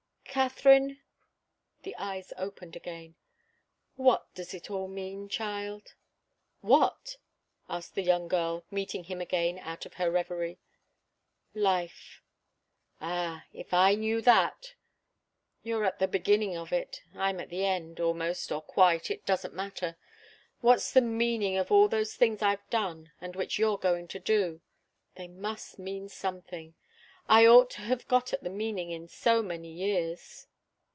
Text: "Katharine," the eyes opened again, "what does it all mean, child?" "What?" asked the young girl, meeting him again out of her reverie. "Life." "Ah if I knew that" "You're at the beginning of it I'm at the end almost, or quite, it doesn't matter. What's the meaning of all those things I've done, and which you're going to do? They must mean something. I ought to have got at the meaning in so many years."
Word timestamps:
"Katharine," 0.33 1.01
the 1.83 1.93
eyes 1.97 2.31
opened 2.37 2.77
again, 2.77 3.15
"what 3.97 4.33
does 4.33 4.53
it 4.53 4.71
all 4.71 4.87
mean, 4.87 5.27
child?" 5.27 5.93
"What?" 6.61 7.17
asked 7.69 7.95
the 7.95 8.01
young 8.01 8.29
girl, 8.29 8.63
meeting 8.71 9.03
him 9.03 9.19
again 9.19 9.59
out 9.59 9.85
of 9.85 9.95
her 9.95 10.09
reverie. 10.09 10.57
"Life." 11.53 12.21
"Ah 13.01 13.43
if 13.51 13.73
I 13.73 13.95
knew 13.95 14.21
that" 14.21 14.75
"You're 15.63 15.83
at 15.83 15.99
the 15.99 16.07
beginning 16.07 16.55
of 16.55 16.71
it 16.71 17.01
I'm 17.13 17.41
at 17.41 17.49
the 17.49 17.65
end 17.65 17.99
almost, 17.99 18.53
or 18.53 18.61
quite, 18.61 19.11
it 19.11 19.25
doesn't 19.25 19.53
matter. 19.53 19.97
What's 20.61 20.93
the 20.93 21.01
meaning 21.01 21.57
of 21.57 21.73
all 21.73 21.89
those 21.89 22.15
things 22.15 22.41
I've 22.41 22.69
done, 22.69 23.11
and 23.19 23.35
which 23.35 23.59
you're 23.59 23.77
going 23.77 24.07
to 24.07 24.19
do? 24.19 24.61
They 25.15 25.27
must 25.27 25.77
mean 25.77 26.07
something. 26.07 26.73
I 27.29 27.45
ought 27.45 27.69
to 27.71 27.81
have 27.83 28.07
got 28.07 28.33
at 28.33 28.43
the 28.43 28.49
meaning 28.49 28.89
in 28.91 29.07
so 29.07 29.41
many 29.41 29.71
years." 29.71 30.47